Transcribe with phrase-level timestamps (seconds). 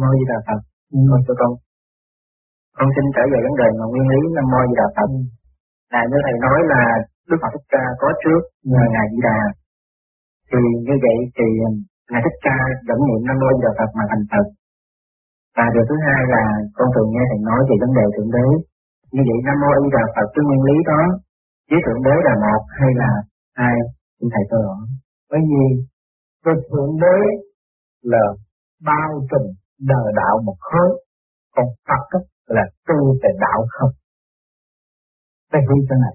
[0.00, 0.60] mô di đà phật.
[0.96, 0.98] Ừ.
[1.10, 1.52] con cho con.
[2.78, 5.08] Con xin trở về vấn đề mà nguyên lý nam mô di đà phật.
[5.16, 5.20] Ừ.
[5.92, 6.82] là như thầy nói là
[7.28, 8.70] đức phật thích ca có trước ừ.
[8.94, 9.38] ngài di đà.
[10.50, 11.74] Thì như vậy thì um,
[12.10, 12.56] ngài thích ca
[12.88, 14.46] dẫn niệm nam mô di đà phật mà thành phật.
[15.56, 16.42] Và điều thứ hai là
[16.76, 18.46] con thường nghe thầy nói về vấn đề thượng đế.
[19.14, 21.02] Như vậy nam mô di đà phật cái nguyên lý đó
[21.70, 23.10] với thượng đế là một hay là
[23.60, 23.76] hai?
[24.18, 24.78] Xin thầy cho rõ
[25.30, 25.64] bởi vì
[26.44, 27.18] cái thượng đế
[28.02, 28.24] là
[28.84, 29.44] bao trùm
[29.80, 30.90] đời đạo một khối
[31.54, 33.90] còn Phật là tu về đạo không?
[35.52, 36.14] Phải hiểu cái này.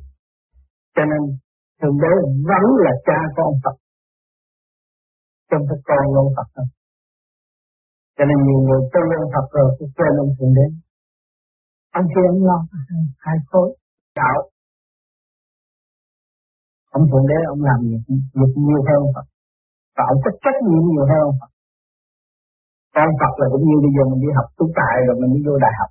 [0.95, 1.21] Cho nên
[1.81, 2.13] thượng đế
[2.49, 3.75] vẫn là cha của ông Phật
[5.51, 6.69] trong cái con ông Phật không
[8.17, 10.67] cho nên nhiều người tu ông Phật rồi cái quên ông thượng đế.
[11.99, 12.57] Ông kia ông lo
[13.25, 13.67] hai khối
[14.19, 14.39] đạo.
[16.97, 18.03] Ông thượng đế ông làm việc,
[18.39, 19.27] việc nhiều hơn Phật
[19.95, 21.51] và ông có trách nhiệm nhiều hơn Phật
[22.95, 25.41] con Phật là cũng như bây giờ mình đi học tú tài rồi mình đi
[25.47, 25.89] vô đại học.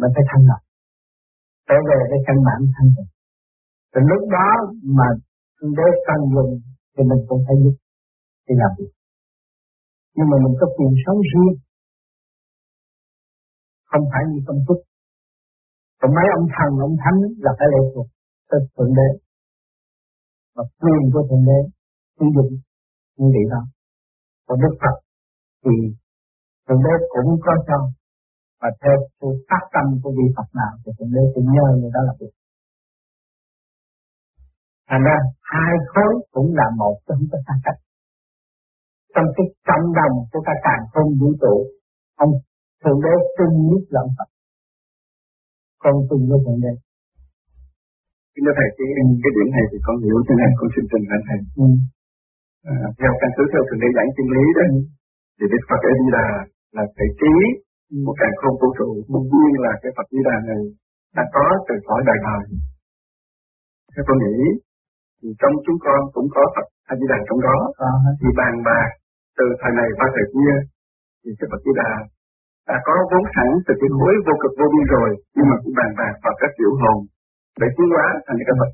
[0.00, 0.60] Mình phải thanh lập
[1.68, 3.10] trở về cái căn bản thanh tịnh.
[3.92, 4.48] Từ lúc đó
[4.98, 5.08] mà
[5.60, 5.88] để đế
[6.34, 6.52] dùng
[6.92, 7.76] thì mình cũng phải giúp
[8.46, 8.92] đi làm việc.
[10.16, 11.54] Nhưng mà mình có quyền sống riêng.
[13.90, 14.78] Không phải như công thức.
[16.00, 18.08] Còn mấy ông thần, ông thánh là phải lệ thuộc
[18.48, 19.08] tới thượng đế.
[20.54, 21.60] Và quyền của thượng đế
[22.16, 22.52] sử dụng
[23.18, 23.62] như vậy đó
[24.46, 24.96] còn đức phật.
[25.64, 25.74] Thì
[26.66, 27.78] thượng đế cũng có cho
[28.60, 31.90] và theo sự phát tâm của vị phật nào thì thượng đế cũng nhờ người
[31.94, 32.32] đó là việc
[34.88, 35.16] thành ra
[35.52, 37.78] hai khối cũng là một không có xa cách
[39.14, 41.54] trong cái cộng đồng của cả càng không vũ trụ
[42.24, 42.32] ông
[42.82, 44.28] thượng đế tin nhất là ông Phật.
[45.82, 46.72] Con tin với thượng đế.
[48.32, 48.86] Kính thưa thầy, cái,
[49.22, 51.38] cái điểm này thì con hiểu thế này, con xin trình bày thầy.
[51.64, 51.66] Ừ.
[52.74, 54.78] À, theo căn cứ theo thượng đế giảng chân lý đó, ừ.
[55.36, 56.28] thì Đức Phật A Di Đà
[56.76, 57.34] là thể trí
[57.92, 57.96] ừ.
[58.06, 60.62] một càng không vũ trụ, tất nhiên là cái Phật Di Đà này
[61.16, 62.42] đã có từ khỏi đời đời.
[63.92, 64.38] Theo con nghĩ,
[65.20, 67.56] thì trong chúng con cũng có Phật A Di Đà trong đó,
[67.88, 68.88] à, thì bàn bạc
[69.38, 70.54] từ thời này qua thời kia,
[71.22, 71.92] thì cái Phật Di Đà
[72.68, 75.74] đã có vốn sẵn từ cái khối vô cực vô biên rồi, nhưng mà cũng
[75.80, 76.98] bàn bạc vào các tiểu hồn
[77.60, 78.70] để tiến hóa thành cái Phật.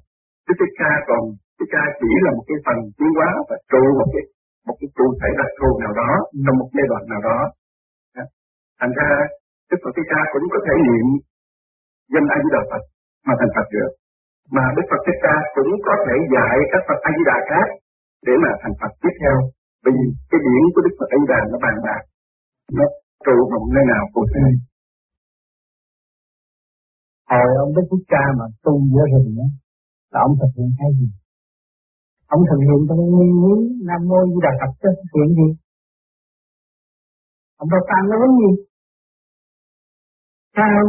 [0.46, 1.22] Đức Thích Ca còn
[1.62, 4.24] cái Ca chỉ là một cái phần tiến hóa và trụ một cái
[4.66, 6.10] một cái cụ thể đặc thù nào đó
[6.44, 7.38] trong một giai đoạn nào đó.
[8.16, 8.24] Dạ.
[8.80, 9.08] Thành ra
[9.70, 11.06] Đức Phật Thích Ca cũng có thể niệm
[12.12, 12.82] danh A Di Đà Phật
[13.26, 13.90] mà thành Phật được.
[14.56, 17.66] Mà Đức Phật Thích Ca cũng có thể dạy các Phật A Di Đà khác
[18.26, 19.36] để mà thành Phật tiếp theo.
[19.82, 22.02] Bởi vì cái điển của Đức Phật A Di Đà nó bàn bạc,
[22.78, 22.84] nó
[23.26, 24.46] trụ một nơi nào cụ thể
[27.32, 29.46] hồi ông Đức phật Ca mà tu giữa rừng đó,
[30.12, 31.08] là ông thực hiện cái gì?
[32.34, 33.54] Ông thần hiện trong nguyên lý
[33.88, 35.48] Nam Mô Di Đà Phật chứ, chuyện gì?
[37.60, 38.50] Ông đâu nó nói gì?
[40.56, 40.82] Sao?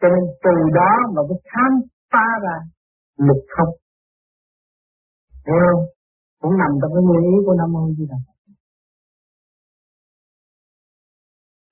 [0.00, 1.72] Cho nên từ đó mà cái khám
[2.12, 2.56] phá ra
[3.28, 3.72] lực không.
[5.46, 5.82] Hiểu không?
[6.40, 8.36] Cũng nằm trong cái nguyên lý của Nam Mô Di Đà Phật.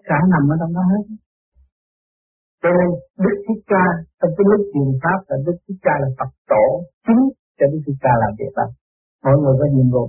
[0.08, 1.02] Cả nằm ở trong đó hết.
[2.62, 2.88] Cho nên
[3.24, 3.84] Đức Thích Ca,
[4.20, 6.64] trong cái lúc truyền pháp là Đức Thích Ca là Phật tổ
[7.06, 7.22] chính
[7.60, 8.66] cho Đức Thích làm việc đó.
[9.24, 10.04] Mọi người có nhiệm vụ.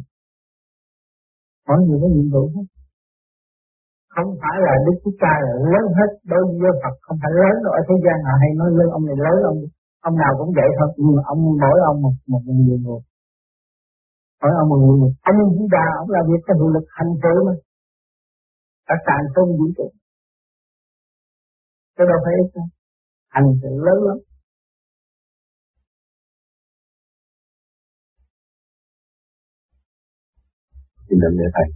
[1.68, 2.66] Mọi người có nhiệm vụ hết.
[4.16, 7.56] Không phải là Đức chúa Ca là lớn hết, đối với Phật không phải lớn
[7.64, 9.60] đâu ở thế gian họ hay nói lớn, ông này lớn, ông
[10.08, 12.98] ông nào cũng vậy thôi nhưng mà ông mỗi ông một một nhiệm vụ
[14.42, 17.12] hỏi ông một nhiệm vụ ông Di Đà, ông làm việc có hiệu lực hành
[17.24, 17.54] sự mà
[18.88, 19.88] cả càng không vũ trụ
[21.96, 22.68] cái đâu phải ít đâu.
[23.36, 24.18] Hành sự lớn lắm.
[31.12, 31.68] Xin lỗi để thầy.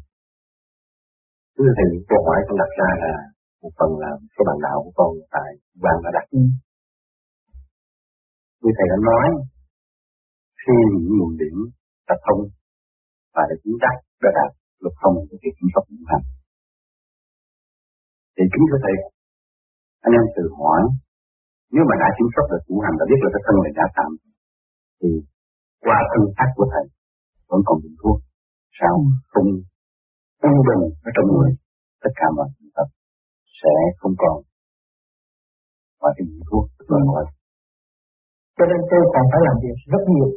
[1.55, 3.13] Thưa thầy, câu hỏi con đặt ra là
[3.61, 5.49] một phần là cái bạn đạo của con tại
[5.83, 6.25] ban đã đặt.
[8.61, 9.27] Như thầy đã nói,
[10.61, 11.57] khi những nguồn điểm
[12.09, 12.41] tập thông
[13.35, 14.51] và được chính chắc đã đạt
[14.83, 16.25] luật thông của việc kiểm soát vận hành.
[18.35, 18.95] Thì kính thưa thầy,
[20.05, 20.81] anh em tự hỏi
[21.73, 23.85] nếu mà đã kiểm soát được ngũ hành đã biết là cái thân này đã
[23.97, 24.11] tạm
[24.99, 25.09] thì
[25.85, 26.85] qua thân xác của thầy
[27.49, 28.19] vẫn còn dùng thuốc
[28.79, 29.09] sao ừ.
[29.31, 29.49] không
[30.49, 31.51] an bình ở trong người?
[32.03, 32.87] Tất cả mọi tập
[33.59, 34.37] sẽ không còn
[36.01, 37.25] và tìm thuốc rồi ngoài
[38.57, 40.29] cho nên tôi còn phải làm việc rất nhiều.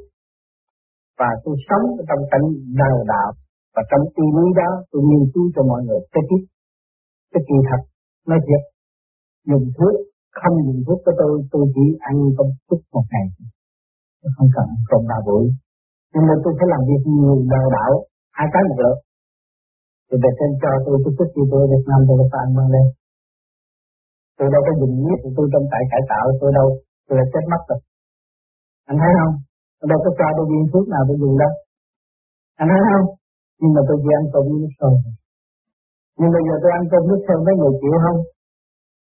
[1.20, 2.46] Và tôi sống trong cảnh
[2.80, 3.30] đời đạo
[3.74, 6.42] và trong tư lý đó tôi nghiên cứu cho mọi người cái tiếp.
[7.32, 7.82] Cái kỳ thật
[8.28, 8.62] nói thiệt
[9.50, 9.94] dùng thuốc,
[10.40, 13.26] không dùng thuốc cho tôi tôi chỉ ăn công thức một ngày
[14.20, 15.44] tôi không cần còn ba buổi.
[16.12, 17.92] Nhưng mà tôi phải làm việc nhiều đào đạo
[18.38, 18.98] hai cái một lượt
[20.08, 22.70] thì về trên cho tôi tôi thích gì tôi Việt Nam tôi có ăn mang
[22.74, 22.86] lên.
[24.36, 26.68] Tôi đâu có dùng nhiếp tôi trong tại cải tạo, tôi đâu,
[27.06, 27.80] tôi là chết mất rồi.
[28.90, 29.34] Anh thấy không?
[29.78, 31.52] Tôi đâu có cho tôi viên thuốc nào tôi dùng đâu.
[32.60, 33.06] Anh thấy không?
[33.60, 34.94] Nhưng mà tôi chỉ ăn cơm nước sôi
[36.18, 38.18] nhưng bây giờ tôi ăn cơm nước sôi mấy người chịu không?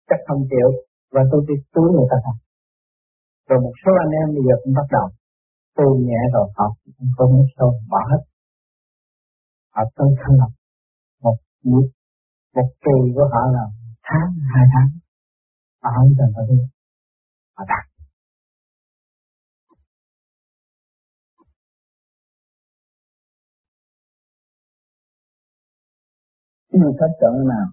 [0.09, 0.69] Chắc không chịu.
[1.15, 2.37] Và tôi đi túi người ta thật
[3.51, 5.07] rồi một số anh em bây giờ cũng bắt đầu.
[5.77, 6.67] Tôi nhẹ rồi, họ
[7.17, 8.23] không nước sôi bỏ hết
[9.81, 10.53] họ tới thanh lập
[11.23, 11.87] một một
[12.57, 13.65] một kỳ của họ là
[14.03, 14.89] tháng hai tháng?
[15.83, 16.59] Họ không cần phải đi.
[17.57, 17.85] Họ đặt.
[26.73, 27.67] Cái gì thích chọn nào?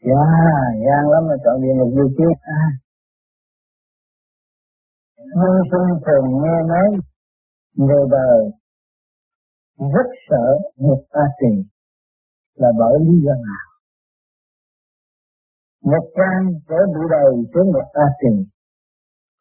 [0.00, 2.24] Dạ, yeah, gian lắm mà chọn địa ngục vui chứ.
[2.42, 2.85] À.
[5.34, 6.88] Nhân sinh thường nghe nói
[7.88, 8.50] về đời
[9.78, 10.46] rất sợ
[10.78, 11.62] một a trì
[12.54, 13.66] là bởi lý do nào?
[15.84, 18.44] Một trang sẽ bị đầy xuống một a trì,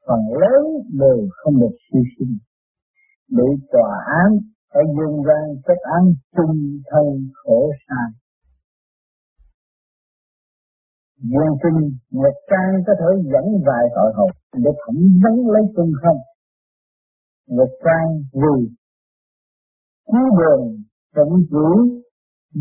[0.07, 0.63] phần lớn
[0.99, 2.37] đều không được siêu sinh
[3.31, 4.37] bị tòa án
[4.73, 6.03] phải dùng ra kết án
[6.35, 6.57] chung
[6.91, 8.24] thân khổ sai.
[11.21, 11.79] Nguyên sinh
[12.11, 14.31] một trang có thể dẫn vài tội hồn
[14.63, 16.17] để thẩm vấn lấy chân không.
[17.57, 18.55] Một trang vì
[20.11, 20.63] cứu đường
[21.15, 21.67] tận chủ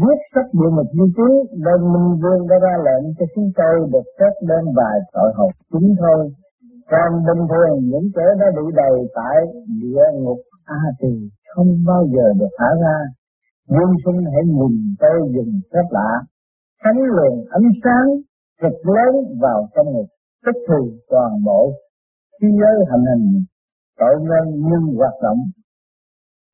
[0.00, 1.30] viết sách địa mục như trí
[1.64, 5.50] nên Minh Vương đã ra lệnh cho chúng tôi được xét lên vài tội hồn
[5.72, 6.32] chính thôi.
[6.90, 9.36] Còn bình thường những kẻ đã bị đầy tại
[9.80, 11.14] địa ngục A Tỳ
[11.54, 12.98] không bao giờ được thả ra.
[13.68, 16.10] Nguyên sinh hãy nhìn tôi dùng phép lạ,
[16.84, 18.08] thánh luồng ánh sáng
[18.62, 20.08] cực lớn vào trong ngực,
[20.44, 20.80] tức thì
[21.10, 21.72] toàn bộ
[22.40, 23.44] khi giới hành hình
[23.98, 25.38] tội nhân nhưng hoạt động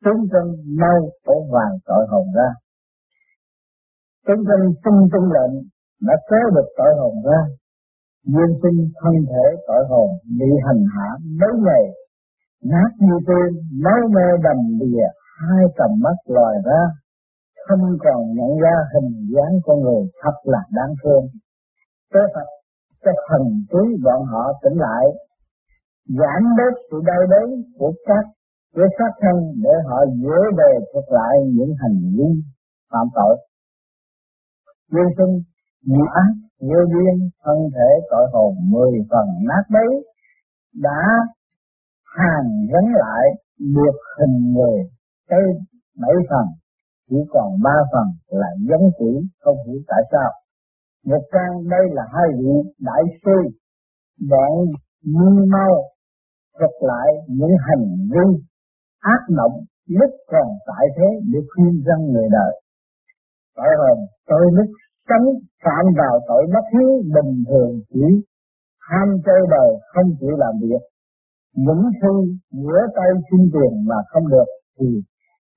[0.05, 0.47] chúng chân
[0.81, 2.49] mau tổ vàng tội hồn ra.
[4.27, 5.55] Chúng chân tung tung lệnh
[6.01, 7.41] đã kéo được tội hồn ra.
[8.25, 10.09] Duyên sinh thân thể tội hồn
[10.39, 11.09] bị hành hạ
[11.41, 11.85] mấy ngày
[12.65, 13.51] nát như tên
[13.85, 15.07] máu mê đầm đìa
[15.39, 16.83] hai tầm mắt lòi ra
[17.69, 21.25] không còn nhận ra hình dáng con người thật là đáng thương
[22.13, 22.49] Tế Phật
[23.05, 25.05] cho thần trí bọn họ tỉnh lại
[26.19, 27.49] giảm bớt sự đau đớn
[27.79, 28.25] của các
[28.75, 32.29] của sát thân để họ dễ về thực lại những hành vi
[32.93, 33.37] phạm tội.
[34.93, 35.35] Nhân sinh
[35.87, 39.89] nhiều ác, nhiều duyên thân thể tội hồn mười phần nát bấy
[40.75, 41.01] đã
[42.19, 43.25] hàng gắn lại
[43.59, 44.79] được hình người
[45.29, 45.43] tới
[46.01, 46.47] bảy phần
[47.11, 48.07] chỉ còn ba phần
[48.41, 50.31] là giống chỉ không hiểu tại sao
[51.07, 53.37] một trang đây là hai vị đại sư
[54.31, 54.53] đoạn
[55.05, 55.75] như mau
[56.59, 58.27] thuật lại những hành vi
[59.01, 59.57] ác động
[59.99, 62.53] lúc còn tại thế để khuyên dân người đời.
[63.57, 64.69] Tội hồn tôi lúc
[65.09, 65.27] tránh
[65.65, 68.07] phạm vào tội bất hiếu bình thường chỉ
[68.89, 70.83] ham chơi đời không chịu làm việc.
[71.57, 74.49] Những khi giữa tay xin tiền mà không được
[74.79, 74.87] thì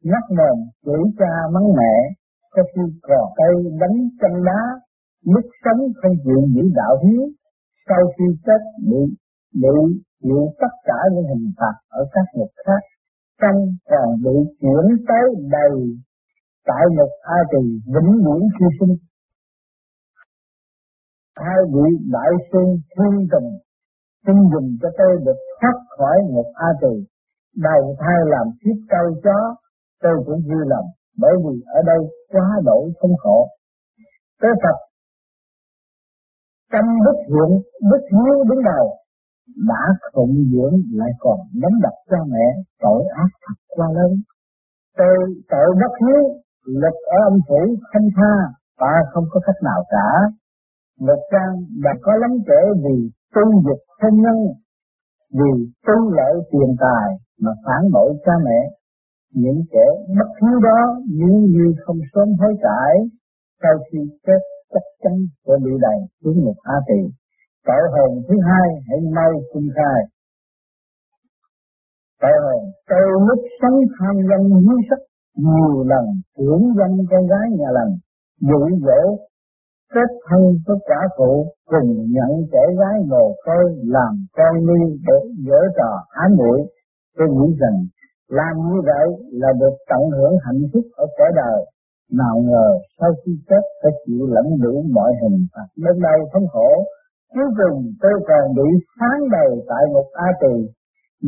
[0.04, 1.94] nhắc mồm chửi cha mắng mẹ,
[2.52, 4.62] có khi cò tay đánh chân đá
[5.26, 7.24] lúc sống không chịu giữ đạo hiếu.
[7.88, 9.02] Sau khi chết, bị
[9.62, 9.76] bị
[10.24, 12.82] chịu tất cả những hình phạt ở các ngục khác.
[13.42, 13.58] Trong
[13.90, 15.76] còn bị chuyển tới đầy
[16.66, 18.96] tại ngục A Tỳ, vĩnh viễn khi sinh.
[21.36, 22.60] Hai vị đại sư
[22.96, 23.50] thiên tình,
[24.26, 26.94] xin dùng cho tôi được thoát khỏi ngục A Tỳ.
[27.58, 29.56] Đầu thai làm chiếc câu chó,
[30.04, 30.86] tôi cũng vui lòng,
[31.18, 32.00] bởi vì ở đây
[32.32, 33.48] quá đổi không khổ.
[34.42, 34.78] Tôi Phật
[36.74, 37.52] tâm bất hiện
[37.92, 38.86] bất hiếu đứng đầu,
[39.70, 42.46] đã phụng dưỡng lại còn đánh đập cha mẹ,
[42.84, 44.12] tội ác thật quá lớn.
[44.98, 45.18] Tôi
[45.50, 46.24] tội bất hiếu
[46.66, 47.62] lực ở âm phủ
[47.94, 48.36] không tha,
[48.80, 50.10] ta không có cách nào cả.
[51.00, 51.54] Một trang
[51.84, 54.38] đã có lắm kể vì tu dục hôn nhân,
[55.38, 55.54] vì
[55.88, 57.08] tu lợi tiền tài
[57.42, 58.60] mà phản bội cha mẹ.
[59.34, 59.86] Những kẻ
[60.18, 60.80] bất hiếu đó,
[61.20, 62.94] nếu như không sớm hối cải,
[63.62, 64.40] sau khi chết
[64.74, 65.16] chắc chắn
[65.46, 67.02] sẽ bị đầy xuống một a tỳ
[67.68, 70.00] tội hồn thứ hai hãy mau cung khai
[72.22, 75.00] tội hồn từ lúc sống tham danh dưới sắc,
[75.36, 76.06] nhiều lần
[76.38, 77.94] tưởng danh con gái nhà lành,
[78.50, 79.02] dụ dỗ,
[79.94, 83.66] kết thân với cả phụ, cùng nhận trẻ gái mồ côi
[83.96, 86.60] làm con nuôi để dở trò ái muội.
[87.18, 87.78] Tôi nghĩ rằng
[88.28, 91.60] làm như vậy là được tận hưởng hạnh phúc ở cõi đời
[92.12, 92.68] nào ngờ,
[93.00, 95.68] sau khi chết, phải chịu lãnh đủ mọi hình phạt.
[95.84, 96.70] Đến đây thống khổ,
[97.34, 98.70] cuối cùng tôi còn bị
[99.00, 100.56] sáng đầy tại một a tỳ.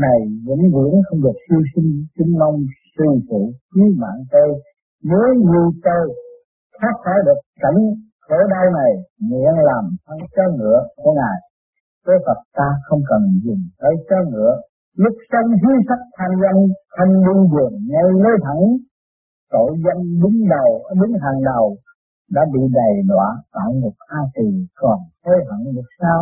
[0.03, 2.57] Này, vĩnh viễn không được siêu sinh xin mong
[2.97, 4.49] sư phụ cứu mạng tôi.
[5.03, 6.03] Nếu như tôi
[6.77, 7.79] thoát khỏi được cảnh
[8.25, 8.91] khổ đau này,
[9.27, 11.37] nguyện làm thân cho ngựa của ngài.
[12.05, 14.53] Với Phật ta không cần dùng tới cho ngựa.
[14.97, 16.61] Lúc sanh hí sắc tham danh,
[16.97, 18.63] thanh buông buồn ngay nơi thẳng
[19.55, 20.69] tội danh đứng đầu,
[21.01, 21.65] đứng hàng đầu
[22.35, 24.49] đã bị đầy đọa tạo một a tỳ
[24.81, 26.21] còn hối hận được sao?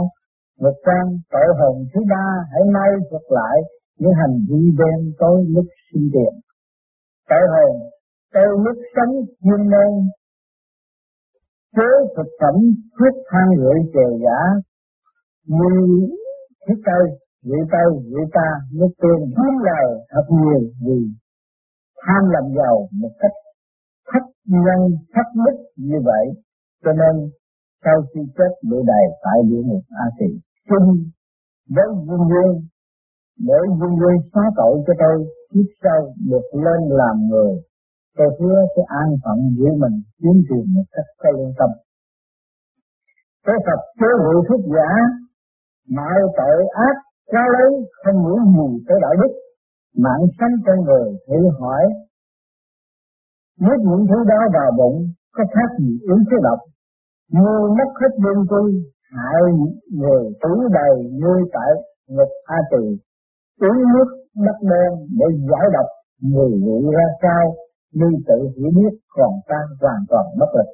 [0.61, 3.57] Một trang tội hồn thứ ba, hãy nay thuật lại
[3.99, 6.33] những hành vi đen tối lúc sinh tiền.
[7.29, 7.73] Tội hồn
[8.33, 9.13] tôi lúc sống
[9.43, 9.91] chuyên môn,
[11.75, 12.55] chế thực phẩm
[12.99, 14.39] thuốc than rượu chè giả.
[15.47, 15.73] Như
[16.67, 17.03] thứ cây
[17.43, 20.99] vị tây vị ta nước tiên kiếm lời thật nhiều vì
[22.05, 23.35] tham làm giàu một cách
[24.09, 24.79] thất nhân
[25.13, 26.25] thất đức như vậy.
[26.83, 27.31] Cho nên,
[27.83, 30.29] sau khi chết bị đầy tại địa ngục a tỳ
[30.69, 30.83] xin
[31.75, 32.55] với duyên dương
[33.47, 35.17] để duyên dương xóa tội cho tôi,
[35.51, 37.53] kiếp sau được lên làm người.
[38.17, 41.69] Tôi hứa sẽ an phận giữ mình, kiếm tiền một cách có lương tâm.
[43.45, 44.91] Cái Phật chế ngự thuốc giả,
[45.97, 46.57] mọi tội
[46.87, 46.95] ác
[47.31, 47.71] cho lấy
[48.03, 49.33] không muốn gì tới đạo đức
[49.97, 51.83] mạng sanh con người thử hỏi
[53.61, 54.97] nuốt những thứ đó vào bụng
[55.35, 56.59] có khác gì uống thứ độc?
[57.31, 58.63] Như mất hết lương tri
[59.13, 59.41] hại
[59.99, 61.71] người tử đầy như tại
[62.07, 62.83] ngục A Tỳ.
[63.65, 64.09] Uống nước
[64.45, 65.89] đất đen để giải độc
[66.31, 67.43] người vị ra sao?
[67.93, 70.69] Như tự hiểu biết còn ta hoàn toàn mất lực.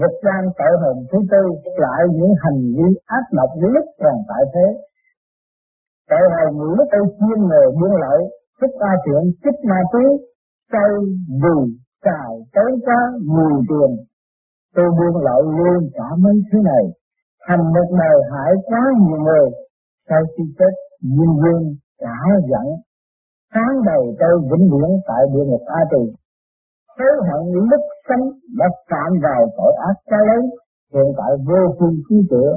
[0.00, 1.42] Một trang tội hồn thứ tư,
[1.82, 4.66] lại những hành vi ác độc những lúc còn tại thế
[6.10, 8.20] tội hồi những lúc tôi chuyên nghề buôn lậu
[8.60, 10.04] thích ma chuyện thích ma túy
[10.72, 10.92] xây
[11.42, 11.56] dù,
[12.02, 13.00] cài tới quá
[13.34, 13.90] nhiều tiền.
[14.74, 16.84] Tôi buôn lậu luôn cả mấy thứ này.
[17.48, 19.46] Thành một đời hại quá nhiều người.
[20.08, 20.72] Sau khi chết
[21.02, 22.18] duyên duyên cả
[22.50, 22.66] giận
[23.56, 26.02] sáng đầu tôi vĩnh viễn tại địa ngục A Tỳ.
[26.98, 28.24] Hối hận lúc sanh
[28.58, 30.42] đã phạm vào tội ác cho lớn
[30.94, 32.50] hiện tại vô phương cứu chữa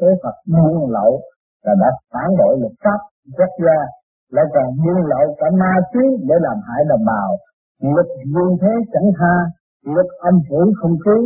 [0.00, 1.20] thế Phật buông lậu
[1.68, 3.00] là đã phản bội luật pháp,
[3.38, 3.78] quốc gia,
[4.34, 7.30] lại còn buôn lậu cả ma túy để làm hại đồng bào.
[7.94, 9.36] Luật dương thế chẳng tha,
[9.94, 11.22] luật âm phủ không cứu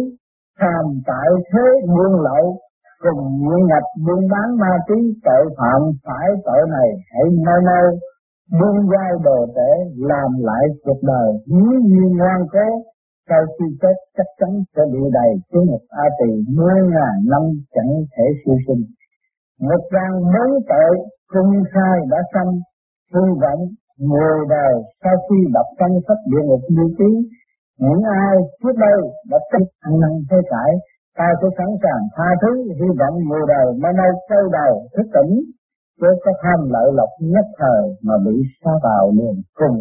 [0.61, 2.45] tham tại thế buôn lậu,
[3.05, 7.87] cùng nguyện ngạch buôn bán ma túy, tội phạm phải tội này hãy nơi nơi
[8.59, 11.29] buông giao đồ tể, làm lại cuộc đời.
[11.47, 12.69] Nếu như ngoan cố,
[13.29, 17.43] sau khi chết chắc chắn sẽ bị đầy xuống một a tỳ mười ngàn năm
[17.75, 18.83] chẳng thể siêu sinh
[19.69, 20.95] một trang bốn tội
[21.33, 22.51] cung sai đã xong
[23.15, 23.61] hy vọng
[24.11, 27.11] người đời sau khi đọc trong sách địa ngục như ký
[27.85, 28.99] những ai trước đây
[29.31, 30.71] đã tích ăn năn thế cải,
[31.19, 35.07] ta sẽ sẵn sàng tha thứ, hy vọng người đời mai nay sâu đầu thức
[35.17, 35.33] tỉnh,
[36.01, 39.79] chứ có tham lợi lộc nhất thời mà bị xa vào liền cùng.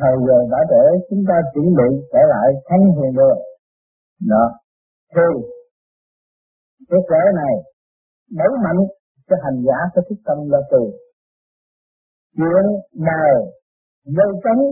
[0.00, 3.38] Thời giờ đã để chúng ta chuẩn bị trở lại thánh hiền đường.
[4.30, 4.44] Đó.
[5.14, 5.28] Thì,
[6.90, 7.54] cái kẻ này,
[8.38, 8.80] đấu mạnh
[9.30, 10.82] cho hành giả có thức tâm là từ.
[12.36, 12.64] Chuyện
[13.08, 13.34] đời
[14.04, 14.62] dây trắng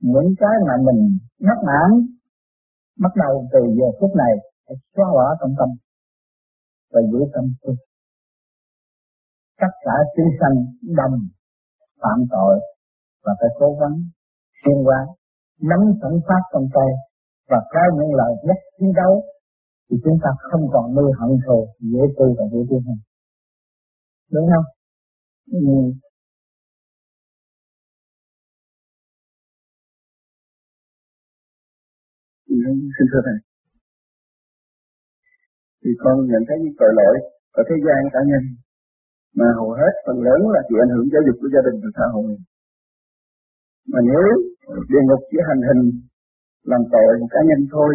[0.00, 1.90] những cái mà mình mắc mãn,
[2.98, 4.34] bắt đầu từ giờ phút này
[4.66, 5.68] phải xóa bỏ trong tâm
[6.92, 7.72] và giữ tâm tu.
[9.60, 10.56] Tất cả chúng sanh
[10.96, 11.16] đồng
[12.02, 12.60] phạm tội
[13.24, 13.96] và phải cố gắng
[14.64, 15.06] xuyên qua,
[15.60, 16.90] nắm sẵn pháp trong tay
[17.50, 19.24] và có những lời nhắc chiến đấu
[19.90, 23.00] thì chúng ta không còn nơi hận thù, dễ tu và dễ tiến hành
[24.30, 24.66] đúng không?
[25.52, 25.58] Ừ.
[32.96, 33.38] xin thưa thầy.
[35.82, 37.16] Thì con nhận thấy những tội lỗi
[37.60, 38.42] ở thế gian cá nhân
[39.38, 41.90] mà hầu hết phần lớn là chịu ảnh hưởng giáo dục của gia đình và
[41.96, 42.30] xã hội.
[43.92, 44.24] Mà nếu
[44.90, 45.82] địa ngục chỉ hành hình
[46.70, 47.90] làm tội một cá nhân thôi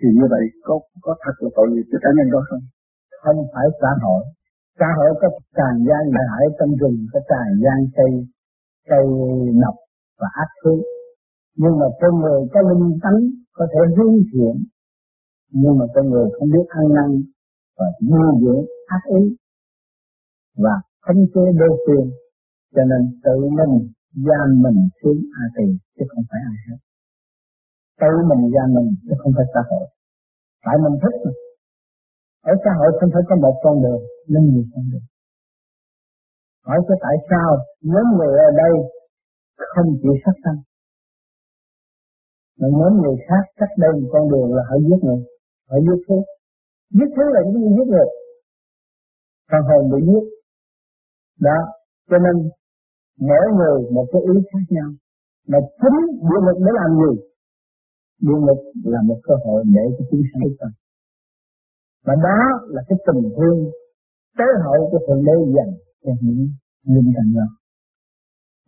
[0.00, 2.64] thì như vậy có có thật là tội nghiệp cho cá nhân đó không?
[3.22, 4.22] Không phải xã hội.
[4.78, 8.12] Xã hội có tràn gian đại hải trong rừng, có tràn gian cây
[8.90, 9.06] cây
[9.62, 9.76] nọc
[10.20, 10.74] và ác khí.
[11.60, 13.20] Nhưng mà con người có linh tánh
[13.56, 14.56] có thể hướng thiện,
[15.60, 17.10] nhưng mà con người không biết ăn năn
[17.78, 19.36] và nuôi dưỡng ác ý
[20.56, 22.10] và không chế đối phương
[22.74, 23.74] cho nên tự mình
[24.26, 25.66] gian mình xuống a tỳ
[25.98, 26.78] chứ không phải ai hết
[28.00, 29.86] tự mình ra mình, chứ không phải xã hội.
[30.64, 31.32] Tại mình thích mà.
[32.50, 34.02] Ở xã hội không phải có một con đường
[34.32, 35.06] nên nhiều con đường.
[36.66, 37.48] Hỏi cho tại sao
[37.92, 38.74] nhóm người ở đây
[39.72, 40.60] không chịu sát sanh?
[42.58, 45.20] Mà nhóm người khác cách đây một con đường là họ giết người,
[45.68, 46.18] họ giết thú
[46.96, 48.08] giết thú là những giết người.
[49.50, 50.24] Phần hồn bị giết.
[51.46, 51.58] Đó,
[52.10, 52.36] cho nên
[53.28, 54.88] mỗi người một cái ý khác nhau.
[55.48, 57.29] Mà chính địa lực để làm gì?
[58.26, 58.60] Địa ngục
[58.92, 60.70] là một cơ hội để cho chúng sanh tâm.
[62.06, 62.40] Và đó
[62.74, 63.58] là cái tình thương
[64.38, 65.72] tế hội của thượng đế dành
[66.04, 66.42] cho những
[66.94, 67.46] linh thần đó.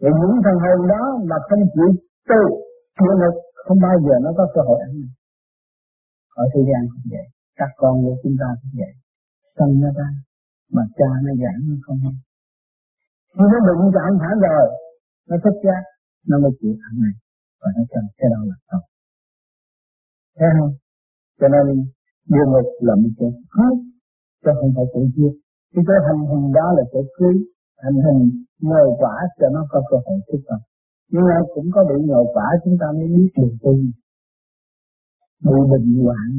[0.01, 1.91] Và những thần hồn đó mà không chịu
[2.29, 2.43] tu
[3.01, 4.93] địa ngục không bao giờ nó có cơ hội ăn
[6.43, 7.27] ở thế gian cũng vậy.
[7.59, 8.93] Các con của chúng ta cũng vậy.
[9.57, 10.11] Sân nó ra
[10.75, 12.15] mà cha nó giảng nó không hay.
[13.35, 14.67] Khi nó đụng chạm thả rồi
[15.29, 15.79] nó thích ra,
[16.29, 17.17] nó mới chịu ăn này
[17.61, 18.83] và nó cần cái đó là tốt
[20.39, 20.73] thấy không
[21.41, 21.67] cho nên
[22.33, 23.75] địa ngục là một chỗ khác,
[24.43, 25.33] chứ không phải chỗ kia.
[25.73, 27.37] Cái chỗ hành hình đó là chỗ cưới,
[27.85, 28.21] hành hình
[28.61, 30.61] ngồi quả cho nó có cơ hội thức tâm
[31.12, 33.75] nhưng mà cũng có bị ngồi quả, chúng ta mới biết đường tu
[35.45, 36.31] bị bệnh hoạn,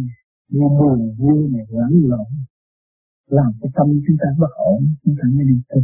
[0.50, 2.30] như buồn vui này, lẫn lộn.
[3.30, 5.80] Làm cái tâm chúng ta bất ổn, chúng ta mới đi tu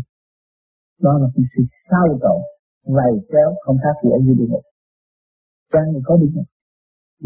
[1.03, 2.41] đó là cái sự sao động,
[2.95, 4.65] vầy kéo không khác gì ở dưới địa ngục.
[5.73, 6.47] Cha người có địa ngục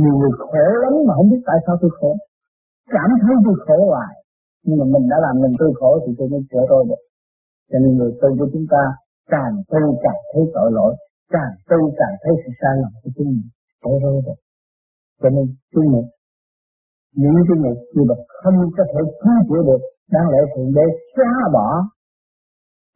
[0.01, 2.11] nhiều người khổ lắm mà không biết tại sao tôi khổ.
[2.95, 4.13] Cảm thấy tôi khổ hoài.
[4.65, 7.01] Nhưng mà mình đã làm mình tôi khổ thì tôi mới sửa rồi được.
[7.69, 8.83] Cho nên người tu của chúng ta
[9.33, 10.93] càng tu càng thấy tội lỗi,
[11.35, 13.49] càng tu càng thấy sự sai lầm của chúng mình
[13.81, 14.39] sửa rồi được.
[15.21, 16.07] Cho nên chúng mình,
[17.21, 19.81] những cái nghiệp như mà không có thể cứu chữa được,
[20.13, 20.85] đáng lẽ thượng đế
[21.15, 21.69] xóa bỏ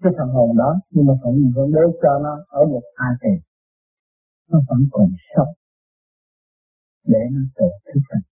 [0.03, 3.39] cái phần hồn đó, nhưng mà thượng đế cho nó ở một a tiền
[4.51, 5.51] nó vẫn còn sống
[7.13, 8.25] để nó tổ thức thành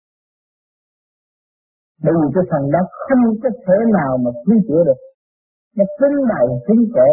[2.04, 5.00] bởi vì cái phần đó không có thể nào mà cứu chữa được.
[5.76, 7.10] Nó tính đầu tính cổ,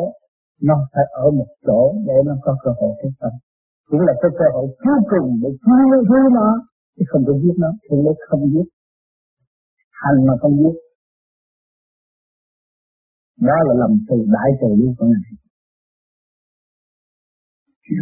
[0.68, 3.34] nó phải ở một chỗ để nó có cơ hội thức tâm
[3.90, 6.50] cũng là cái cơ hội cuối cùng để cứu cứu nó,
[6.96, 8.68] chứ không có giết nó, thì nó không giết.
[10.02, 10.76] Hành mà không giết.
[13.48, 15.34] Đó là lòng từ đại từ luôn con này.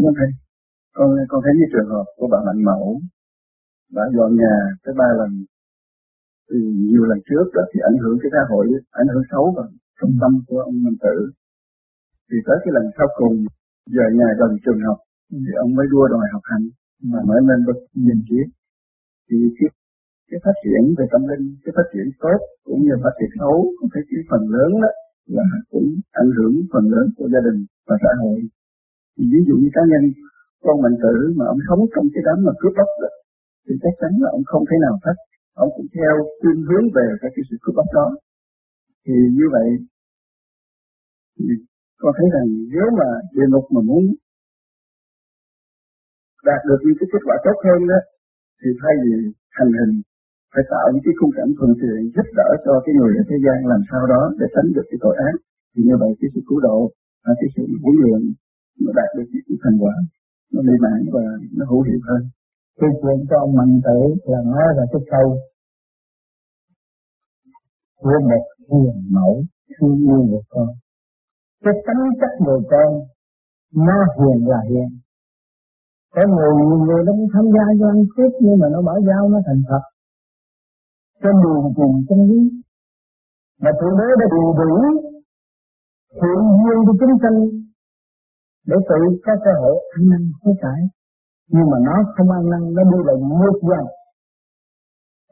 [0.04, 0.30] Con thấy
[0.96, 2.84] con con thấy như trường hợp của bà mạnh mẫu
[3.96, 5.32] đã dọn nhà tới ba lần.
[6.50, 8.66] Thì nhiều lần trước đó thì ảnh hưởng cái xã hội
[9.02, 9.68] ảnh hưởng xấu vào
[10.02, 11.16] trong tâm của ông Minh Tử.
[12.30, 13.36] Thì tới cái lần sau cùng
[13.96, 14.98] giờ nhà gần trường học
[15.46, 16.66] thì ông mới đua đòi học hành
[17.12, 18.48] mà mới lên bậc nhìn triết
[19.28, 19.70] thì cái
[20.30, 23.58] cái phát triển về tâm linh cái phát triển tốt cũng như phát triển xấu
[23.78, 24.92] cũng thấy cái phần lớn đó
[25.36, 25.88] là cũng
[26.22, 28.40] ảnh hưởng phần lớn của gia đình và xã hội.
[29.16, 30.04] Thì ví dụ như cá nhân
[30.64, 33.10] con mạnh tử mà ông sống trong cái đám mà cướp bóc đó,
[33.68, 35.18] thì chắc chắn là ông không thể nào thoát,
[35.64, 38.08] ông cũng theo tương hướng về các cái sự cướp bóc đó.
[39.06, 39.68] Thì như vậy
[41.38, 41.46] thì
[42.02, 44.04] con thấy rằng nếu mà địa ngục mà muốn
[46.50, 48.00] đạt được những cái kết quả tốt hơn đó
[48.60, 49.14] thì thay vì
[49.58, 49.94] hành hình
[50.54, 53.38] phải tạo những cái khung cảnh thuận tiện giúp đỡ cho cái người ở thế
[53.44, 55.36] gian làm sao đó để tránh được cái tội ác
[55.72, 56.80] thì như vậy cái sự cứu độ
[57.24, 58.22] và cái sự huấn luyện
[58.84, 59.96] nó đạt được cái thành quả
[60.54, 61.24] nó mỹ mãn và
[61.58, 62.22] nó hữu hiệu hơn
[62.80, 64.00] cái chuyện cho ông mạnh tử
[64.32, 65.28] là nói là cái câu
[68.02, 70.68] của một hiền mẫu thương yêu người con.
[71.64, 72.90] Cái tánh chất người con,
[73.88, 74.90] nó hiền là hiền.
[76.16, 78.94] Có người nhiều người nó cũng tham gia cho ăn tiếp nhưng mà nó bỏ
[79.08, 79.84] giao nó thành thật
[81.22, 82.42] cho đường cùng chân lý.
[83.62, 84.74] Mà thượng đế đã điều đủ
[86.20, 87.38] thiện duyên cho chúng sanh
[88.70, 90.82] để tự có cơ hội ăn năn hối cải
[91.54, 93.86] nhưng mà nó không ăn năn, nó đi vào ngược dần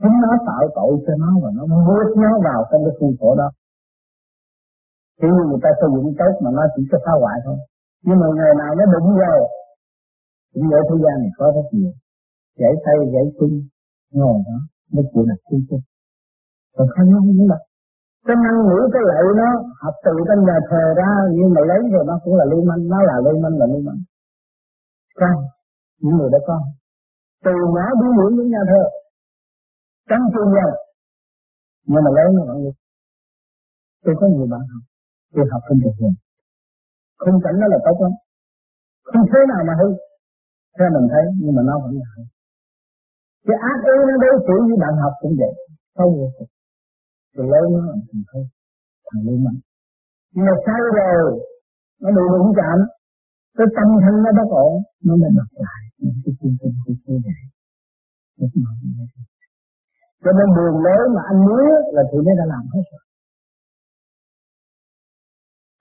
[0.01, 3.36] chính nó tạo tội cho nó và nó nuốt nó vào trong cái khuôn khổ
[3.41, 3.49] đó.
[5.19, 7.58] Chỉ như người ta xây dựng tốt mà nó chỉ có phá hoại thôi.
[8.06, 9.38] Nhưng mà ngày nào nó đụng vào
[10.54, 11.93] cũng ở thế gian này có rất nhiều.
[12.60, 13.51] Giải tay giải chân
[14.17, 14.58] ngồi đó,
[14.93, 15.80] nó chịu là chân chân
[16.75, 17.60] còn không nó không là
[18.28, 19.49] cái năng ngữ cái lệ nó
[19.84, 22.88] học từ trong nhà thờ ra, nhưng mà lấy rồi nó cũng là lưu manh,
[22.88, 23.99] nó là lưu manh, là lưu manh.
[25.19, 25.36] Sao?
[26.02, 26.62] Những người đã con
[27.46, 28.84] từ nhỏ đi luyện đến nhà thờ.
[30.10, 30.68] Trong chuyên nhà
[31.90, 32.78] nhưng mà lấy nó vẫn được
[34.04, 34.84] tôi có nhiều bạn học.
[35.34, 36.14] Tôi học không được rồi
[37.24, 38.14] không cảnh đó là tốt lắm.
[39.10, 39.90] Không thế nào mà hư.
[40.78, 42.24] Theo mình thấy, nhưng mà nó vẫn là hư.
[43.48, 45.54] Cái ác ý nó đối xử với bạn học cũng vậy.
[45.98, 46.50] Không vô cực
[47.34, 48.42] thì lấy nó làm thằng hư
[49.08, 49.60] thằng lưu mạnh
[50.34, 51.32] nhưng mà sai rồi.
[52.02, 52.78] Nó bị đụng chạm
[53.58, 54.74] cái tâm thân nó bất ổn,
[55.06, 57.41] nó mới bật lại những cái chương trình của tôi vậy
[60.24, 61.65] cho nên đường lối mà anh muốn
[61.96, 63.04] là thì nó đã làm hết rồi.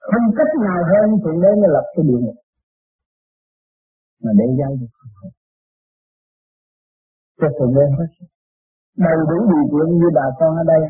[0.09, 2.37] Không cách nào hơn thì đế mới lập cái điều này
[4.23, 5.31] mà để giáo dục phần hồn
[7.39, 8.09] cho thượng đế hết
[9.05, 10.81] đầy đủ điều kiện như bà con ở đây,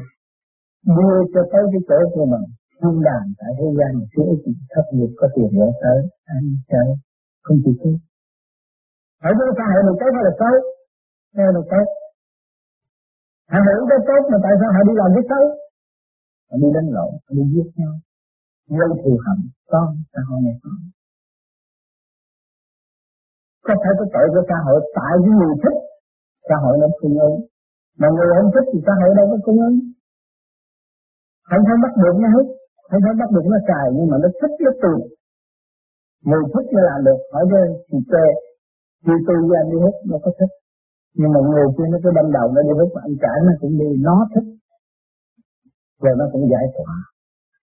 [0.98, 2.46] đưa cho tới cái chỗ của mình
[2.82, 4.42] không đàn tại thế gian mà thiếu ít
[4.74, 6.00] thất nghiệp có tiền gỡ tới.
[6.36, 6.88] Anh chơi
[7.46, 7.92] không chịu chứ
[9.28, 10.56] ở trong xã hội mình cái phải là xấu
[11.36, 11.88] theo là tốt
[13.52, 15.44] họ hiểu cái tốt mà tại sao họ đi làm cái xấu
[16.50, 17.94] họ đi đánh lộn, họ đi giết nhau.
[18.80, 19.40] Gây thù hận,
[19.72, 20.78] con xã hội này con.
[23.68, 25.78] Có thể có tội của xã hội tại cái người thích,
[26.48, 27.38] xã hội nó cung ứng
[28.00, 29.78] mà người không thích thì xã hội đâu có cung ứng
[31.50, 32.46] không phải bắt được nó hết
[32.90, 34.94] không phải bắt buộc nó xài, nhưng mà nó thích nó tu
[36.28, 38.26] người thích nó làm được, hỏi đây thì kê
[39.06, 40.54] khi tu với anh đi hút, nó có thích.
[41.20, 43.74] Nhưng mà người kia nó cứ đâm đầu, nó đi hút anh cả nó cũng
[43.82, 44.48] đi, nó thích.
[46.02, 46.94] Rồi nó cũng giải tỏa.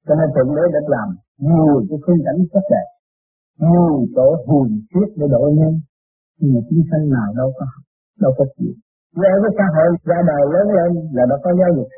[0.06, 1.08] Cho nên thượng đế đã làm
[1.50, 2.88] nhiều cái khung cảnh rất đẹp,
[3.70, 5.74] nhiều chỗ hồn triết để độ nhân.
[6.40, 7.66] Nhưng mà chúng sanh nào đâu có
[8.24, 8.74] đâu có chịu.
[9.22, 11.90] Về với xã hội ra đời lớn lên là nó có giáo dục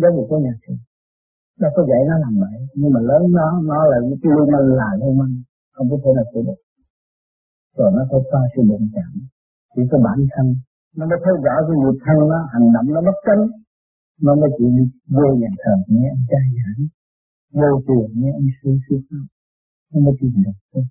[0.00, 0.80] giáo dục của nhà trường
[1.60, 4.68] đâu có dạy nó làm vậy, nhưng mà lớn nó nó là cái lưu manh
[4.80, 5.34] là lưu manh,
[5.74, 6.60] không có thể là sửa được.
[7.78, 9.12] Rồi nó phải qua sự đụng chạm
[9.74, 10.46] chỉ có bản thân.
[10.96, 13.42] Nó mới thấy rõ cái nghiệp thân nó, hành động nó bất chánh
[14.24, 14.70] nó mới chịu
[15.16, 16.80] vô nhà thờ, nghe anh trai giảng.
[17.58, 19.26] Vô tiền nghe anh sư sư pháp.
[19.92, 20.84] Nó mới chịu được thôi.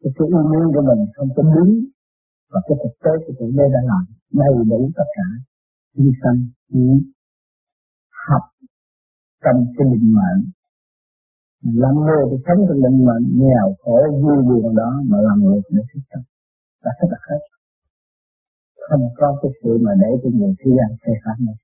[0.00, 1.72] Cái sự yêu của mình không có đúng.
[2.50, 4.04] Và cái thực tế của tụi đây đã làm,
[4.40, 5.28] đầy đủ tất cả.
[5.96, 6.38] Hy sanh
[8.26, 8.44] học
[9.44, 10.40] trong cái định mệnh.
[11.82, 15.60] Làm người thì sống trong định mệnh, nghèo, khổ, vui buồn đó mà làm người
[15.70, 16.22] để thích tâm
[16.84, 17.42] là tất cả hết
[18.88, 21.56] không có cái sự mà để cho người thế gian phê phán này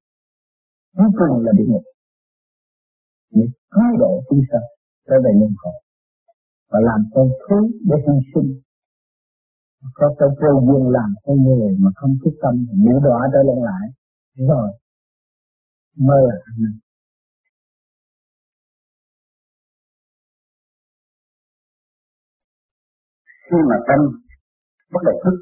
[0.96, 1.82] cuối cùng là địa ngục.
[3.30, 4.66] Để thái độ chúng sanh
[5.08, 5.78] trở về luân hồi
[6.70, 7.58] và làm con thú
[7.88, 8.60] để hy sinh.
[9.94, 12.54] Có cái vô duyên làm con người mà không thích tâm
[12.84, 13.86] bị đọa trở lên lại.
[14.48, 14.68] Rồi
[15.98, 16.78] mới là anh
[23.52, 24.00] khi mà tâm
[24.92, 25.36] bắt đầu thức,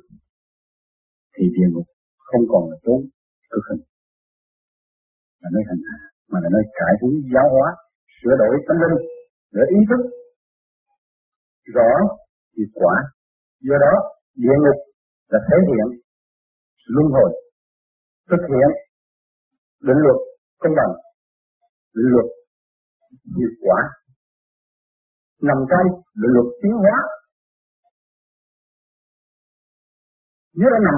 [1.35, 1.87] thì địa ngục
[2.29, 3.01] không còn là trốn
[3.51, 3.83] cực hình
[5.41, 5.99] là nơi hành hạ,
[6.31, 7.67] mà là nơi cải tiến giáo hóa,
[8.19, 8.97] sửa đổi tâm linh,
[9.57, 10.01] để ý thức
[11.75, 11.91] rõ
[12.57, 12.95] hiệu quả.
[13.69, 13.95] Do đó,
[14.35, 14.79] địa ngục
[15.33, 15.87] là thể hiện
[16.95, 17.31] luân hồi,
[18.31, 18.69] thực hiện
[19.87, 20.19] định luật
[20.59, 20.93] công bằng,
[21.97, 22.29] định luật
[23.37, 23.81] hiệu quả,
[25.43, 25.87] nằm trong
[26.21, 26.97] định luật tiến hóa.
[30.59, 30.97] Nếu đã nằm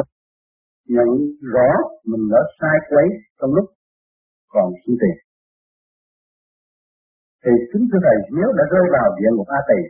[0.94, 1.08] nhận
[1.54, 1.70] rõ
[2.10, 3.06] mình đã sai quấy
[3.38, 3.66] trong lúc
[4.48, 5.16] còn sinh tiền,
[7.44, 9.80] thì chính thưa thầy, nếu đã rơi vào địa ngục a tỳ,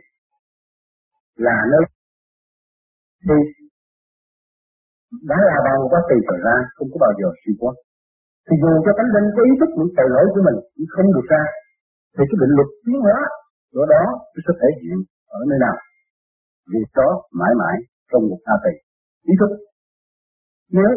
[1.45, 1.83] là nơi
[3.25, 3.37] thì
[5.29, 7.73] đã là vào quá tỳ trở ra, không có bao giờ suy quá
[8.45, 11.07] thì dù cho tánh linh có ý thức những tội lỗi của mình cũng không
[11.15, 11.43] được ra,
[12.15, 13.17] thì cái định luật tiến hóa
[13.73, 14.97] của đó nó sẽ thể hiện
[15.37, 15.77] ở nơi nào.
[16.71, 17.75] Việc đó mãi mãi
[18.09, 18.73] trong một a tỳ
[19.31, 19.51] ý thức.
[20.75, 20.89] Nếu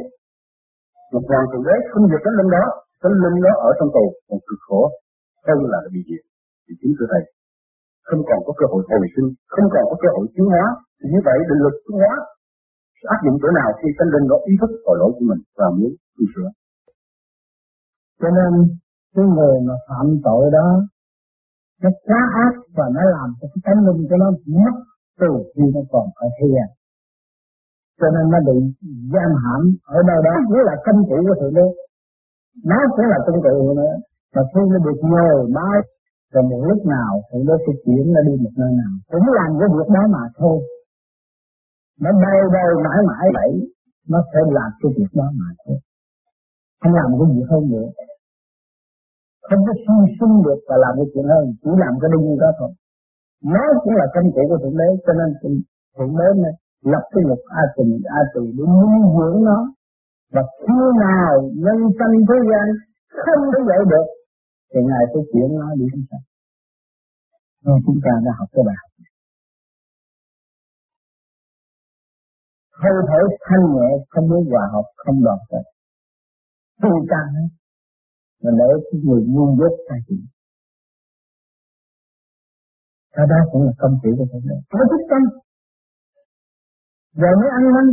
[1.12, 2.64] một hoàng thượng đế không được tánh linh đó
[3.02, 4.82] tánh linh đó ở trong tù, còn cực khổ
[5.46, 6.24] hơn là bị diệt
[6.64, 7.24] thì chính thưa thầy,
[8.08, 10.64] không còn có cơ hội hồi sinh, không còn có cơ hội tiến hóa.
[10.98, 12.12] Thì như vậy, định lực tiến hóa
[13.14, 15.66] áp dụng chỗ nào khi tánh linh đó ý thức tội lỗi của mình và
[15.78, 16.48] muốn tu sửa?
[18.20, 18.50] Cho nên,
[19.14, 20.68] cái người mà phạm tội đó,
[21.82, 24.28] nó quá ác và nó làm cho cái tánh linh của nó
[24.60, 24.74] mất
[25.20, 26.68] từ khi nó còn ở thế gian
[28.00, 28.56] cho nên nó bị
[29.12, 29.60] giam hãm
[29.96, 30.34] ở đâu đó.
[30.52, 31.66] Nếu là công cụ của thượng đế,
[32.70, 33.94] nó cũng là công cụ nữa
[34.34, 35.28] mà khi nó được nhờ
[35.58, 35.76] nói
[36.32, 38.92] rồi một lúc nào thượng đế sẽ chuyển nó đi một nơi nào.
[39.12, 40.58] Cũng làm cái việc đó mà thôi.
[42.02, 43.50] Nó bay bay mãi mãi vậy,
[44.12, 45.76] nó sẽ làm cái việc đó mà thôi.
[46.80, 47.88] Không làm cái gì hơn nữa.
[49.48, 52.50] Không có suy sinh được và làm cái chuyện hơn, chỉ làm cái đinh đó
[52.58, 52.70] thôi.
[53.52, 55.28] Nó cũng là công cụ của thượng đế, cho nên
[55.96, 56.54] thượng đế này
[56.92, 57.86] lập cái luật A tỳ
[58.18, 59.58] A tỳ để nuôi dưỡng nó.
[60.34, 61.32] Và khi nào
[61.64, 62.66] nhân sanh thế gian
[63.24, 64.06] không thể dạy được,
[64.70, 66.24] thì ngài sẽ chuyển nó đi chúng sanh.
[67.64, 68.90] Nên chúng ta đã học cái bài học
[72.82, 75.64] hơi thở thanh nhẹ, không muốn hòa hợp, không đoàn kết.
[76.82, 77.48] Tu ca hết.
[78.42, 80.16] Mà để cái người ngu dốt ta chỉ
[83.14, 85.22] cái đó cũng là công chuyện của thượng đế có thức tâm
[87.20, 87.86] rồi mới ăn năn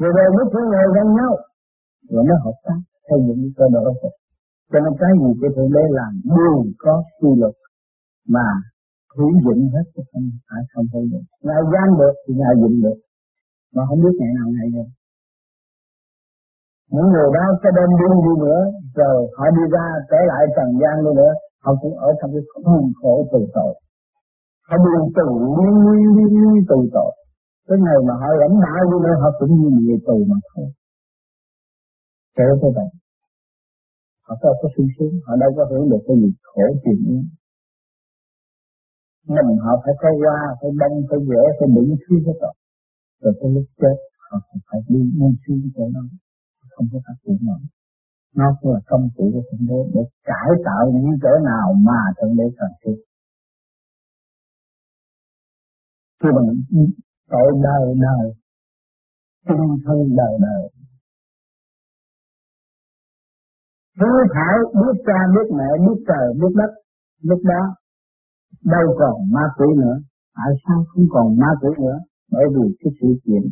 [0.00, 1.32] rồi rồi mới thương ngồi gần nhau.
[2.12, 4.14] Rồi mới hợp tác xây dựng cái cơ đồ Phật.
[4.70, 7.54] Cho nên cái gì cái thượng đế làm đều có quy luật
[8.34, 8.46] mà
[9.16, 12.76] hữu dụng hết chứ không phải không hữu dụng ngài gian được thì ngài dụng
[12.84, 12.98] được.
[13.74, 14.88] Mà không biết ngày nào ngày đâu
[16.92, 18.60] những người đó sẽ đem đi đi nữa,
[18.98, 21.32] rồi họ đi ra trở lại trần gian đi nữa.
[21.64, 23.74] Họ cũng ở trong cái khổ khổ tù tội.
[24.68, 27.12] Họ buồn tù nguyên nguyên liên liên tù tội
[27.68, 30.66] cái ngày mà họ lãnh đạo như vậy họ cũng như người tù mà thôi.
[32.36, 32.90] Thế thế vậy
[34.26, 37.22] họ đâu có sung sướng họ đâu có hưởng được cái gì khổ chuyện nữa
[39.46, 42.54] mình họ phải có qua phải đông, phải dễ phải đựng thứ hết rồi
[43.22, 43.96] rồi tới lúc chết
[44.30, 46.00] họ cũng phải đi nguyên suy chỗ nó,
[46.70, 47.60] không có phát triển nổi
[48.34, 52.00] nó cũng là công cụ của thượng đế để cải tạo những chỗ nào mà
[52.16, 52.98] thượng đế cần thiết.
[56.20, 56.46] Thưa bằng
[57.30, 58.26] tội đời đời.
[59.48, 60.62] Tinh thân đời đời.
[64.00, 66.72] Hứa thảo biết cha, biết mẹ, biết trời, biết đất
[67.22, 67.62] lúc đó
[68.64, 69.96] đâu còn ma quỷ nữa.
[70.36, 71.98] Tại sao không còn ma quỷ nữa?
[72.32, 73.42] Bởi vì cái sự kiện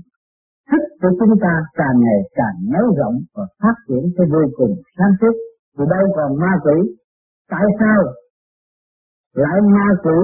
[0.71, 4.75] thức của chúng ta càng ngày càng nới rộng và phát triển tới vô cùng
[4.99, 5.35] sáng suốt.
[5.79, 6.79] Thì đâu còn ma quỷ?
[7.51, 7.99] Tại sao
[9.35, 10.19] lại ma quỷ?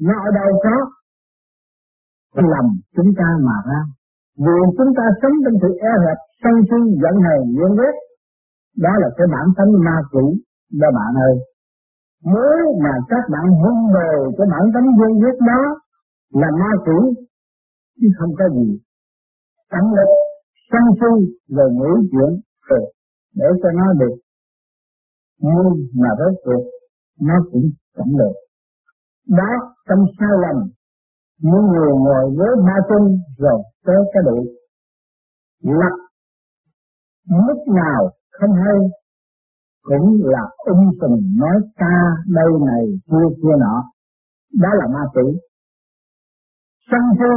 [0.00, 0.76] Nó ở đâu có?
[2.34, 2.66] Lầm
[2.96, 3.80] chúng ta mà ra.
[4.44, 7.94] Vì chúng ta sống trong sự e hẹp sân si, giận hờn nghiêng ghét.
[8.84, 10.26] Đó là cái bản tánh ma quỷ
[10.80, 11.34] đó bạn ơi.
[12.24, 15.62] Nếu mà các bạn hung về cái bản tánh ghen ghét đó
[16.40, 16.98] là ma quỷ,
[18.00, 18.78] chứ không có gì.
[19.70, 20.10] Tánh lực,
[20.72, 21.12] sân si,
[21.56, 22.92] rồi nghĩ chuyện rồi
[23.34, 24.16] để cho nó được
[25.42, 26.64] nhưng mà rốt cuộc,
[27.20, 28.34] nó cũng chẳng được.
[29.28, 29.50] Đó,
[29.88, 30.70] trong sai lầm
[31.40, 34.46] những người ngồi với ma tinh rồi tới cái đủ
[35.62, 36.02] lặt
[37.28, 38.78] mức nào không hay,
[39.82, 43.84] cũng là ung tùm nói ta đây này kia kia nọ.
[44.60, 45.22] Đó là ma tử
[46.90, 47.32] sân si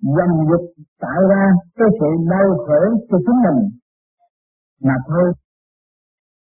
[0.00, 0.64] dần dục
[1.00, 3.70] tạo ra cái sự đau khổ cho chúng mình.
[4.82, 5.32] Mà thôi,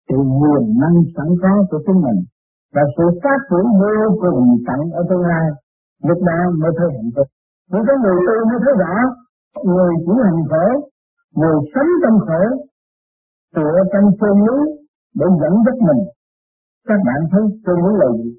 [0.09, 2.25] từ nguồn năng sẵn có của chúng mình
[2.75, 5.47] và sự phát triển vô cùng tận ở tương lai
[6.09, 7.27] lúc đó mới thấy hạnh phúc.
[7.71, 8.95] Những cái người tu mới thấy rõ
[9.65, 10.67] người chỉ hành khổ,
[11.39, 12.43] người sống trong khổ,
[13.57, 14.59] tựa trong chân lý
[15.19, 16.03] để dẫn dắt mình.
[16.89, 18.31] Các bạn thấy chân lý là gì?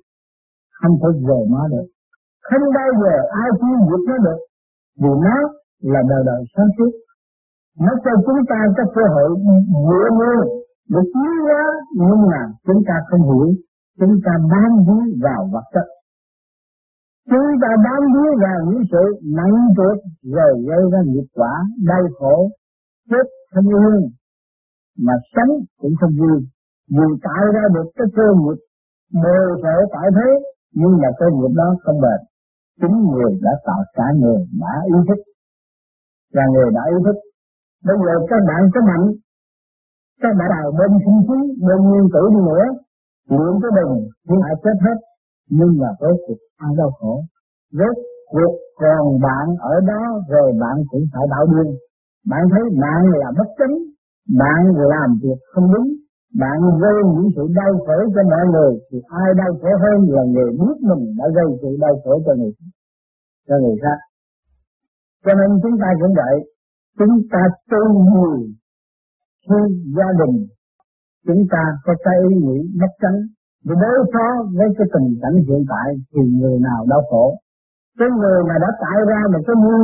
[0.80, 1.88] Không thể rời nó được.
[2.50, 4.40] Không bao giờ ai cũng diệt nó được,
[5.02, 5.36] vì nó
[5.94, 6.92] là đời đời sáng suốt.
[7.80, 9.30] Nó cho chúng ta có cơ hội
[9.88, 10.48] vượt luôn
[10.90, 11.64] để tiến hóa
[11.96, 13.48] nhưng mà chúng ta không hiểu,
[14.00, 15.86] chúng ta bám víu vào vật chất
[17.30, 19.04] chúng ta bám víu vào những sự
[19.38, 19.98] nặng trược
[20.36, 21.54] rồi gây ra nghiệp quả,
[21.88, 22.50] đau khổ,
[23.10, 24.10] chết không yên
[25.06, 26.38] mà sống cũng không vui.
[26.96, 28.60] Vì tạo ra được cái cơ nghiệp
[29.14, 30.30] mơ sở tại thế,
[30.74, 32.20] nhưng mà cơ nghiệp đó không bền.
[32.82, 35.22] Chính người đã tạo cả người đã ý thức
[36.34, 37.18] và người đã ý thức
[37.88, 39.06] bây giờ các bạn có mạnh,
[40.22, 42.66] các bạn nào bên sinh khí, bên nguyên tử đi nữa
[43.30, 43.94] luyện cái đồng
[44.28, 44.98] nhưng lại chết hết
[45.50, 47.24] nhưng mà rốt cuộc ai đau khổ?
[47.72, 47.96] Rốt
[48.32, 51.76] cuộc còn bạn ở đó rồi bạn cũng phải đạo điên.
[52.30, 53.76] Bạn thấy bạn là bất chánh
[54.42, 55.88] bạn làm việc không đúng,
[56.40, 60.24] bạn gây những sự đau khổ cho mọi người thì ai đau khổ hơn là
[60.34, 62.52] người biết mình đã gây sự đau khổ cho người
[63.48, 64.00] cho người khác.
[65.26, 66.36] Cho nên chúng ta cũng vậy,
[67.00, 68.34] chúng ta tu nhiều
[69.48, 69.60] khi
[69.98, 70.48] gia đình,
[71.28, 73.20] chúng ta có cái ý nghĩ bất chánh
[73.66, 77.26] để đối phó với cái tình cảnh hiện tại thì người nào đau khổ?
[78.00, 79.82] Cái người mà đã tạo ra một cái mưu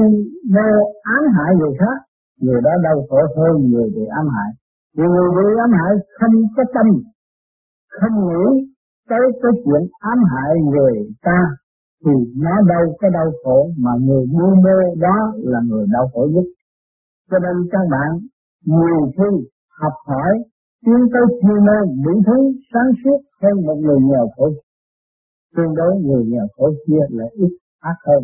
[0.56, 0.70] mô
[1.16, 1.98] ám hại người khác
[2.44, 4.52] người đó đau khổ hơn người bị ám hại.
[4.98, 6.88] Vì người bị ám hại không có tâm,
[8.00, 8.46] không nghĩ
[9.10, 11.40] tới cái chuyện ám hại người ta,
[12.06, 12.12] thì
[12.44, 15.18] nó đâu cái đau khổ mà người mưu mô đó
[15.52, 16.46] là người đau khổ nhất.
[17.32, 18.10] Cho nên các bạn
[18.66, 19.30] nhiều khi
[19.82, 20.32] học hỏi
[20.86, 22.38] tiến tới chuyên môn đủ thứ
[22.72, 24.48] sáng suốt hơn một người nghèo khổ.
[25.56, 28.24] Tương đối người nghèo khổ kia là ít ác hơn.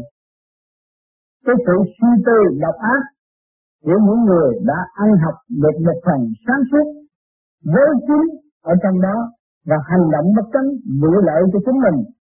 [1.45, 3.03] Cái sự suy tư độc ác
[3.83, 6.87] của những người đã ăn học được một phần sáng suốt
[7.73, 8.25] với chính
[8.63, 9.17] ở trong đó
[9.65, 10.69] và hành động bất chánh
[11.01, 11.97] vụ lợi cho chính mình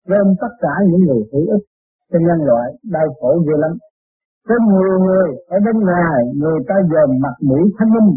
[0.08, 1.64] trên tất cả những người hữu ích,
[2.10, 3.72] cho nhân loại đau khổ ghê lắm.
[4.48, 8.10] Có nhiều người ở bên ngoài, người ta dòm mặt mũi thanh minh,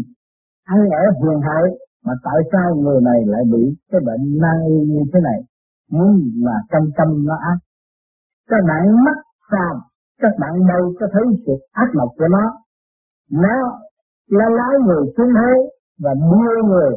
[0.64, 1.64] ăn ở hiền hại
[2.04, 5.40] mà tại sao người này lại bị cái bệnh nan y như thế này?
[5.90, 6.10] Muốn
[6.44, 7.58] mà trong tâm nó ác.
[8.48, 9.18] Các bạn mắt
[9.50, 9.80] sao
[10.20, 12.44] các bạn đâu có thấy sự ác độc của nó.
[13.30, 13.56] Nó
[14.30, 15.52] nó lái người xuống thế
[16.02, 16.92] và đưa người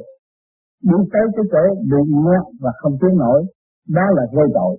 [0.84, 3.46] đi tới cái chỗ bị nhẹ và không tiến nổi.
[3.89, 4.78] Đó là gây tội.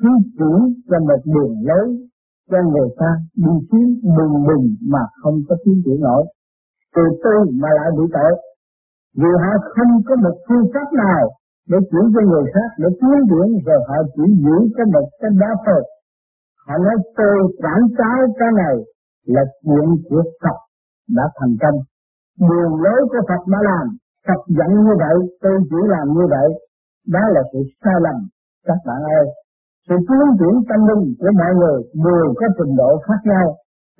[0.00, 1.86] Cứ chỉ cho một đường lối
[2.50, 6.24] cho người ta đi tiến bừng bừng mà không có tiến triển nổi
[6.96, 8.32] từ tư mà lại bị tội.
[9.16, 11.24] Vì họ không có một phương pháp nào
[11.70, 15.30] để chuyển cho người khác để tiến triển rồi họ chỉ giữ cái một cái
[15.40, 15.82] đó thôi.
[16.66, 18.76] Họ nói tôi quảng cáo cái này
[19.34, 20.58] là chuyện của Phật
[21.16, 21.78] đã thành công.
[22.48, 23.86] Đường lối của Phật đã làm,
[24.26, 26.48] Phật dẫn như vậy, tôi chỉ làm như vậy.
[27.14, 28.16] Đó là sự sai lầm,
[28.66, 29.26] các bạn ơi.
[29.88, 33.46] Sự tiến triển tâm linh của mọi người đều có trình độ khác nhau,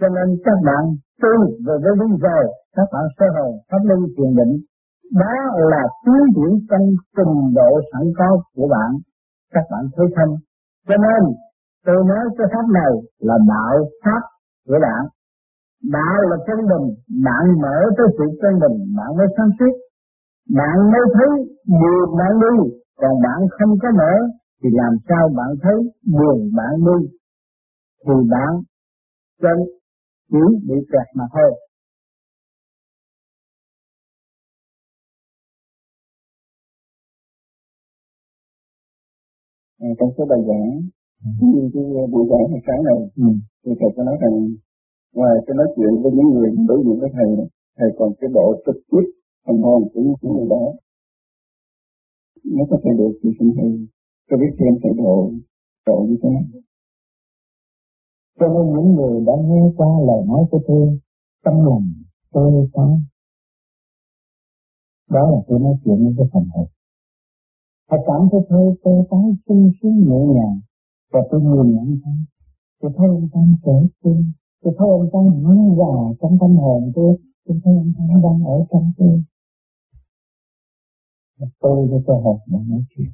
[0.00, 0.82] cho nên các bạn
[1.22, 1.32] tu
[1.66, 2.44] về với lý rồi,
[2.76, 4.54] các bạn sơ hồn, pháp linh thiền định.
[5.12, 5.34] Đó
[5.72, 8.90] là tiến triển trong trình độ sẵn có của bạn,
[9.52, 10.36] các bạn thấy không?
[10.88, 11.34] Cho nên
[11.86, 14.22] tôi nói cái pháp này là đạo pháp
[14.66, 15.02] của bạn.
[15.92, 16.86] Đạo là chân bình,
[17.24, 19.74] bạn mở tới sự chân bình, bạn mới sáng suốt.
[20.56, 21.28] Bạn mới thấy
[21.66, 22.54] điều bạn đi,
[23.00, 24.12] còn bạn không có mở
[24.62, 25.76] thì làm sao bạn thấy
[26.12, 27.08] buồn bạn đi
[28.06, 28.50] thì bạn
[29.42, 29.58] chân
[30.30, 31.50] chỉ bị kẹt mà thôi.
[39.98, 40.70] Trong số bài giảng,
[41.40, 41.48] ừ.
[41.74, 43.28] cái buổi giảng hồi sáng này, ừ.
[43.64, 44.34] thì thầy có nói rằng
[45.14, 47.28] ngoài cái nói chuyện với những người đối diện với thầy,
[47.78, 49.06] thầy còn cái độ trực tiếp
[49.46, 50.64] phần hồn của những người đó.
[52.44, 53.70] Nếu có thể được thì xin thầy
[54.30, 55.32] cho biết thêm thầy độ
[55.86, 56.46] độ như thế nào.
[58.38, 60.98] Cho nên những người đã nghe qua lời nói của tôi,
[61.44, 61.84] tâm lòng
[62.32, 62.98] tôi có.
[65.10, 66.66] Đó là tôi nói chuyện với phần hồn.
[67.90, 70.60] Họ cảm thấy thôi tôi tái, sung sướng, nhẹ nhàng.
[71.12, 72.10] Và tôi nhìn nhận ta.
[72.80, 74.24] tôi thấy ông ta trẻ tôi
[74.62, 77.16] tôi thấy ông ta nắng già trong tâm hồn tôi.
[77.44, 79.22] Tôi thấy ông ta đang ở trong tôi.
[81.38, 83.10] Và tôi với cơ hội để nói chuyện.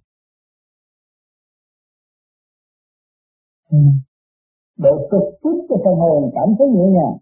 [3.71, 3.79] Ừ.
[4.77, 7.17] Để trực tiếp cho tâm hồn, cảm thấy nhẹ nhàng.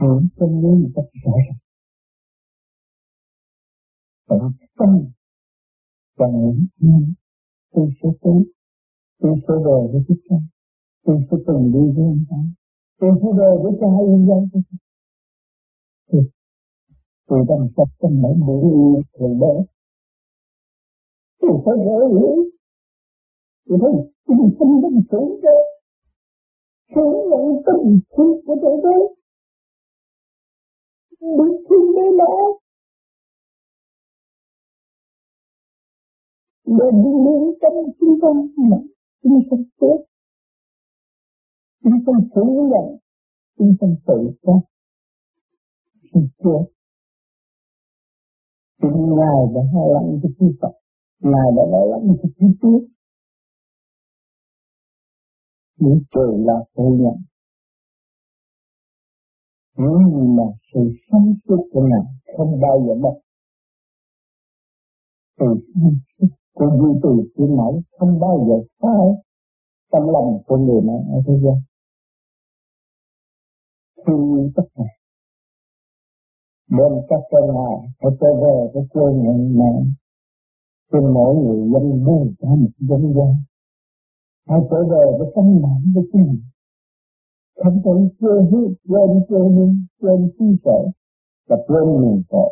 [0.00, 1.67] Ừ, Hưởng chân lý một cách rõ ràng
[4.28, 4.38] phải
[4.78, 4.88] tâm
[6.18, 7.14] và những năm
[7.72, 8.52] tôi sẽ tới
[9.20, 10.36] tôi sẽ về với thích ca
[11.04, 12.36] tôi sẽ từng đi với ông ta
[13.00, 14.62] tôi sẽ về với cha yên dân.
[16.10, 16.22] Tôi
[17.26, 19.54] tôi đang tập trong mỗi buổi yêu thầy bé.
[21.40, 22.48] Tôi phải gỡ hiểu
[23.68, 23.92] tôi thấy
[24.26, 25.58] tình sinh đang sống ra
[26.94, 29.02] sống nhận tình thương của tôi đấy
[31.20, 32.58] biết thương bé nó
[36.76, 38.28] để đi đến tâm chúng ta
[38.70, 38.76] mà
[39.22, 39.98] chúng sanh chết
[41.82, 42.98] chúng sanh phủ nhận.
[43.58, 44.60] Chúng sanh tự giác
[46.02, 46.62] thì chết
[48.82, 50.72] thì ngài đã hai lắng cho chúng Phật
[51.20, 52.88] ngài đã lo lắng cho chúng trước
[55.76, 57.16] những trời là phủ nhận.
[59.76, 63.20] Nhưng mà sự sống suốt của ngài không bao giờ mất.
[65.38, 69.06] Từ sáng suốt Cô duy trì thiên mẫu không bao giờ sai
[69.92, 71.58] tâm lòng của người mẹ ở thế gian.
[74.06, 74.84] Thương yêu tất cả
[76.70, 79.72] đem các con ngài phải trở về với quê nhận mẹ
[80.92, 83.34] Trên mỗi người dân buông cho một dân gian.
[84.48, 86.42] Hãy trở về với tâm bản với chính mình.
[87.56, 90.78] Không có quê hương, quên quê hương, quên chi sở
[91.48, 92.50] và quên nguồn cội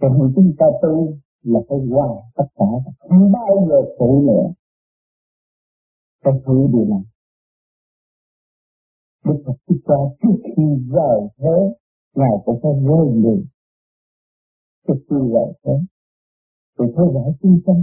[0.00, 2.64] cho chúng ta tu là phải qua tất cả
[2.98, 4.52] không bao giờ phụ nữa.
[6.24, 7.04] Phải thứ điều này,
[9.24, 11.56] Đức Phật Thích Ca trước khi rời thế,
[12.14, 13.46] Ngài cũng phải rơi lì
[14.88, 15.72] trước khi rời thế,
[16.78, 17.76] thì thôi giải chi tâm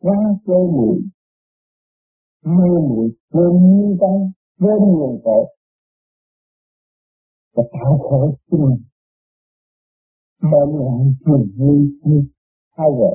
[0.00, 1.00] quá cơ muội,
[2.44, 5.56] mê muội quên như tâm quên nguồn tội
[7.54, 8.82] và tạo khổ cho mình.
[10.42, 12.24] Bệnh hoạn truyền nguy như
[12.80, 13.12] hai vợ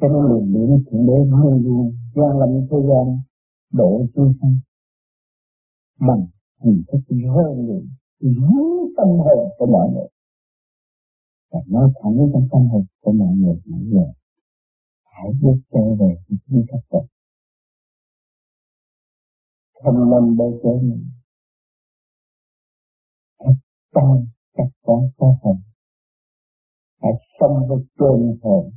[0.00, 3.06] cho nên liền điểm thượng đế luôn luôn gian lâm thế gian
[3.72, 4.58] độ chúng sanh.
[6.08, 6.26] Bằng
[6.64, 7.00] hình thức
[7.36, 7.82] hơn người
[8.20, 8.34] dưới
[8.96, 10.08] tâm hồn của mọi người.
[11.50, 14.10] Và nói thẳng trong tâm hồn của mọi người mọi người
[15.04, 17.02] hãy bước trở về với chính cách tập
[19.82, 21.10] không nên bơ chớ mình.
[23.94, 24.26] Trong
[24.58, 25.60] các con có hồn.
[27.02, 28.70] Hãy sống với cơn hồn.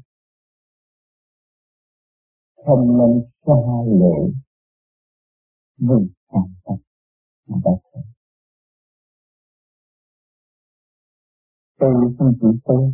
[2.65, 3.53] Không nên xa
[3.99, 4.33] lưỡi
[5.77, 6.77] vì cảm tâm
[7.47, 8.03] mà đã thôi
[11.81, 12.93] tôi không chỉ tôi.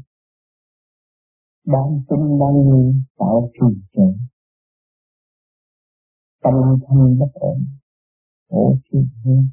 [1.65, 4.01] Đang tin đang nghi tạo trì trệ
[6.43, 6.53] tâm
[6.88, 7.65] thân bất ổn.
[8.49, 9.49] Khổ chi hơn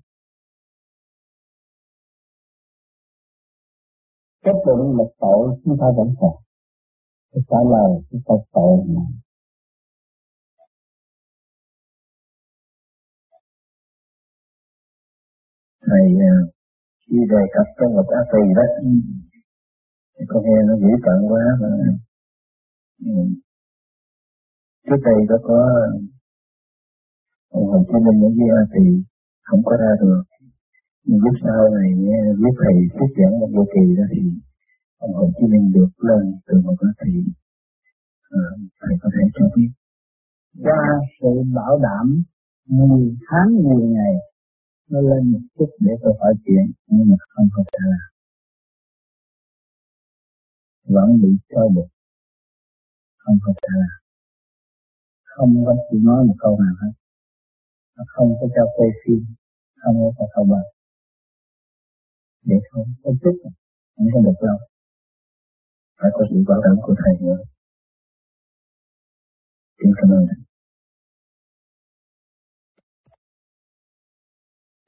[4.44, 6.36] kết luận một tội, chúng ta vẫn còn.
[7.32, 9.02] Cái trả lời chúng ta tội mà.
[15.86, 16.34] Thầy à,
[17.06, 18.66] khi đề cập trong một á tỳ đó,
[20.14, 21.68] thì con nghe nó dữ tận quá mà.
[23.04, 23.12] Ừ.
[24.86, 25.58] trước đây có có,
[27.48, 28.86] ông Hồ Chí Minh ở dưới A Tỳ
[29.42, 30.33] không có ra được
[31.04, 32.20] lúc sau này nghe
[32.60, 34.22] thầy thuyết giảng một vô kỳ đó thì
[34.98, 37.12] ông Hồ Chí Minh được lên từ một cái thì
[38.30, 38.44] à,
[38.80, 39.70] thầy có thể cho biết.
[40.62, 40.82] Qua
[41.20, 42.22] sự bảo đảm
[42.66, 44.14] nhiều tháng nhiều ngày
[44.90, 48.06] nó lên một chút để tôi hỏi chuyện nhưng mà không có trả làm
[50.94, 51.88] vẫn bị cho buộc.
[53.16, 53.98] Không có trả làm
[55.24, 56.92] không có chỉ nói một câu nào hết.
[58.06, 59.24] Không có cho quay phim
[59.84, 60.44] không có cho thâu
[62.46, 63.36] vậy để không chút
[63.96, 64.58] không có được đâu
[65.98, 67.38] phải có sự bảo đảm của thầy nữa.
[69.78, 70.43] Xin cảm ơn thầy.